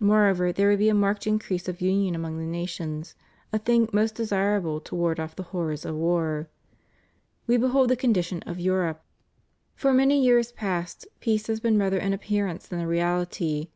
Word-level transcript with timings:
Moreover 0.00 0.50
there 0.50 0.70
would 0.70 0.80
be 0.80 0.88
a 0.88 0.92
marked 0.92 1.24
increase 1.24 1.68
of 1.68 1.78
imion 1.78 2.16
among 2.16 2.36
the 2.36 2.44
nations, 2.46 3.14
a 3.52 3.60
thing 3.60 3.88
most 3.92 4.16
desirable 4.16 4.80
to 4.80 4.96
ward 4.96 5.20
off 5.20 5.36
the 5.36 5.44
horrors 5.54 5.84
of 5.84 5.94
war. 5.94 6.48
We 7.46 7.56
behold 7.58 7.88
the 7.88 7.94
condition 7.96 8.42
of 8.42 8.58
Europe. 8.58 9.04
For 9.76 9.92
many 9.92 10.20
years 10.20 10.50
316 10.50 10.50
THE 10.50 10.62
REUNION 10.64 10.80
OF 10.80 11.20
CHRISTENDOM. 11.20 11.20
past 11.20 11.20
peace 11.20 11.46
has 11.46 11.60
been 11.60 11.78
rather 11.78 11.98
an 11.98 12.12
appearance 12.12 12.66
than 12.66 12.80
a 12.80 12.88
reality. 12.88 13.68